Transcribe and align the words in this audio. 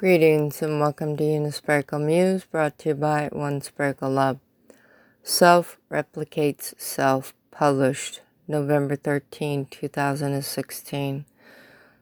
Greetings 0.00 0.62
and 0.62 0.80
welcome 0.80 1.14
to 1.18 1.24
Unispherical 1.24 1.98
Muse, 1.98 2.46
brought 2.46 2.78
to 2.78 2.88
you 2.88 2.94
by 2.94 3.28
One 3.32 3.60
Sparkle 3.60 4.08
Love. 4.08 4.38
Self 5.22 5.76
Replicates 5.90 6.72
Self, 6.80 7.34
published 7.50 8.22
November 8.48 8.96
13, 8.96 9.66
2016. 9.66 11.26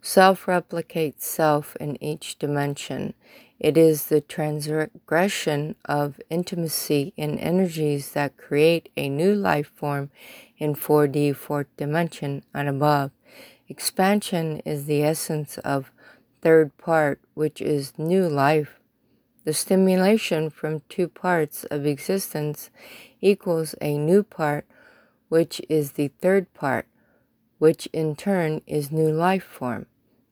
Self 0.00 0.46
replicates 0.46 1.20
self 1.20 1.76
in 1.76 2.02
each 2.02 2.38
dimension. 2.38 3.12
It 3.60 3.76
is 3.76 4.06
the 4.06 4.22
transgression 4.22 5.74
of 5.84 6.18
intimacy 6.30 7.12
in 7.18 7.38
energies 7.38 8.12
that 8.12 8.38
create 8.38 8.88
a 8.96 9.10
new 9.10 9.34
life 9.34 9.70
form 9.76 10.10
in 10.56 10.76
4D, 10.76 11.36
fourth 11.36 11.66
dimension, 11.76 12.42
and 12.54 12.70
above. 12.70 13.10
Expansion 13.68 14.62
is 14.64 14.86
the 14.86 15.02
essence 15.02 15.58
of 15.58 15.92
third 16.42 16.76
part, 16.76 17.20
which 17.34 17.60
is 17.62 17.96
new 17.96 18.28
life. 18.28 18.80
The 19.44 19.54
stimulation 19.54 20.50
from 20.50 20.82
two 20.88 21.08
parts 21.08 21.64
of 21.64 21.86
existence 21.86 22.70
equals 23.20 23.74
a 23.80 23.96
new 23.96 24.22
part, 24.22 24.66
which 25.28 25.62
is 25.68 25.92
the 25.92 26.08
third 26.20 26.52
part, 26.52 26.86
which 27.58 27.86
in 27.92 28.14
turn 28.14 28.60
is 28.66 28.92
new 28.92 29.10
life 29.10 29.44
form. 29.44 29.86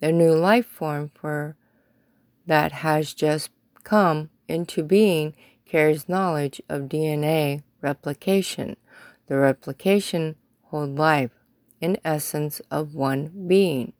The 0.00 0.12
new 0.12 0.34
life 0.34 0.66
form 0.66 1.10
for 1.14 1.56
that 2.46 2.72
has 2.72 3.14
just 3.14 3.50
come 3.82 4.30
into 4.48 4.82
being 4.82 5.34
carries 5.64 6.08
knowledge 6.08 6.60
of 6.68 6.82
DNA 6.82 7.62
replication. 7.80 8.76
The 9.26 9.36
replication 9.36 10.36
hold 10.64 10.96
life, 10.98 11.30
in 11.80 11.98
essence 12.04 12.60
of 12.70 12.94
one 12.94 13.46
being. 13.46 13.92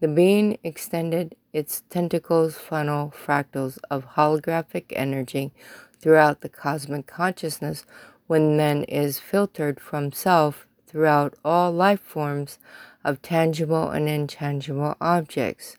The 0.00 0.08
being 0.08 0.58
extended 0.62 1.36
its 1.54 1.82
tentacles 1.88 2.56
funnel 2.56 3.14
fractals 3.16 3.78
of 3.90 4.14
holographic 4.16 4.84
energy 4.90 5.52
throughout 6.00 6.42
the 6.42 6.50
cosmic 6.50 7.06
consciousness 7.06 7.86
when 8.26 8.58
then 8.58 8.84
is 8.84 9.18
filtered 9.18 9.80
from 9.80 10.12
self 10.12 10.66
throughout 10.86 11.34
all 11.44 11.72
life 11.72 12.00
forms 12.00 12.58
of 13.04 13.22
tangible 13.22 13.90
and 13.90 14.08
intangible 14.08 14.96
objects. 15.00 15.76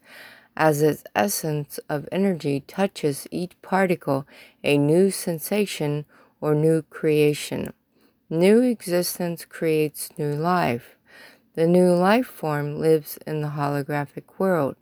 As 0.55 0.81
its 0.81 1.03
essence 1.15 1.79
of 1.87 2.09
energy 2.11 2.61
touches 2.61 3.27
each 3.29 3.61
particle, 3.61 4.25
a 4.63 4.79
new 4.79 5.11
sensation 5.11 6.05
or 6.41 6.55
new 6.55 6.81
creation. 6.81 7.73
New 8.29 8.61
existence 8.61 9.45
creates 9.45 10.09
new 10.17 10.33
life. 10.33 10.96
The 11.57 11.65
new 11.65 11.91
life 11.91 12.27
form 12.27 12.79
lives 12.79 13.17
in 13.25 13.41
the 13.41 13.47
holographic 13.47 14.25
world. 14.37 14.75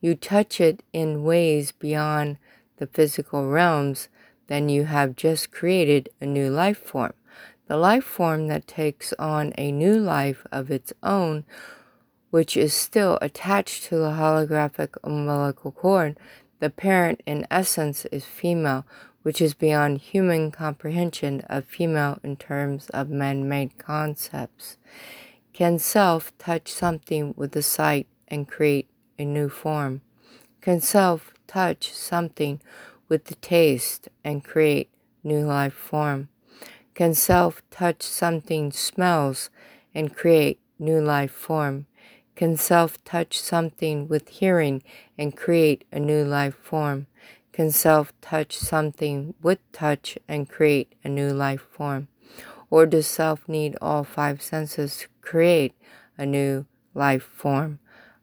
You 0.00 0.14
touch 0.14 0.62
it 0.62 0.82
in 0.90 1.24
ways 1.24 1.72
beyond 1.72 2.38
the 2.78 2.86
physical 2.86 3.50
realms, 3.50 4.08
then 4.46 4.70
you 4.70 4.84
have 4.84 5.14
just 5.14 5.52
created 5.52 6.08
a 6.22 6.24
new 6.24 6.48
life 6.48 6.78
form. 6.78 7.12
The 7.66 7.76
life 7.76 8.04
form 8.04 8.48
that 8.48 8.66
takes 8.66 9.12
on 9.18 9.52
a 9.58 9.70
new 9.70 9.98
life 9.98 10.46
of 10.50 10.70
its 10.70 10.94
own, 11.02 11.44
which 12.30 12.56
is 12.56 12.72
still 12.72 13.18
attached 13.20 13.84
to 13.84 13.96
the 13.96 14.12
holographic 14.12 14.96
umbilical 15.04 15.70
cord. 15.70 16.16
The 16.60 16.70
parent, 16.70 17.22
in 17.26 17.46
essence, 17.50 18.06
is 18.06 18.24
female, 18.24 18.86
which 19.22 19.42
is 19.42 19.52
beyond 19.52 19.98
human 19.98 20.50
comprehension 20.50 21.42
of 21.50 21.66
female 21.66 22.20
in 22.22 22.36
terms 22.36 22.88
of 22.88 23.10
man 23.10 23.50
made 23.50 23.76
concepts. 23.76 24.78
Can 25.52 25.78
self 25.78 26.36
touch 26.38 26.72
something 26.72 27.34
with 27.36 27.52
the 27.52 27.62
sight 27.62 28.06
and 28.26 28.48
create 28.48 28.88
a 29.18 29.24
new 29.26 29.50
form? 29.50 30.00
Can 30.62 30.80
self 30.80 31.34
touch 31.46 31.92
something 31.92 32.62
with 33.06 33.26
the 33.26 33.34
taste 33.34 34.08
and 34.24 34.42
create 34.42 34.88
new 35.22 35.44
life 35.44 35.74
form? 35.74 36.30
Can 36.94 37.12
self 37.12 37.62
touch 37.70 38.02
something 38.02 38.72
smells 38.72 39.50
and 39.94 40.16
create 40.16 40.58
new 40.78 41.02
life 41.02 41.32
form? 41.32 41.84
Can 42.34 42.56
self 42.56 43.02
touch 43.04 43.38
something 43.38 44.08
with 44.08 44.30
hearing 44.30 44.82
and 45.18 45.36
create 45.36 45.84
a 45.92 46.00
new 46.00 46.24
life 46.24 46.56
form? 46.62 47.08
Can 47.52 47.70
self 47.70 48.18
touch 48.22 48.56
something 48.56 49.34
with 49.42 49.58
touch 49.70 50.16
and 50.26 50.48
create 50.48 50.94
a 51.04 51.10
new 51.10 51.30
life 51.30 51.66
form? 51.70 52.08
Or 52.70 52.86
does 52.86 53.06
self 53.06 53.46
need 53.46 53.76
all 53.82 54.02
five 54.02 54.40
senses 54.40 54.96
to 54.96 55.08
create 55.22 55.74
a 56.18 56.26
new 56.26 56.66
life 56.94 57.22
form? 57.22 57.78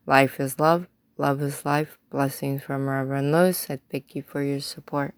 Life 0.06 0.40
is 0.40 0.60
love, 0.60 0.88
love 1.18 1.42
is 1.42 1.66
life. 1.66 1.98
Blessings 2.12 2.64
from 2.64 2.88
Reverend 2.88 3.32
Lewis. 3.32 3.70
I 3.70 3.80
thank 3.92 4.16
you 4.16 4.24
for 4.24 4.44
your 4.44 4.60
support. 4.60 5.16